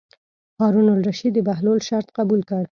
هارون 0.59 0.87
الرشید 0.95 1.33
د 1.35 1.39
بهلول 1.47 1.79
شرط 1.87 2.07
قبول 2.17 2.41
کړ. 2.49 2.63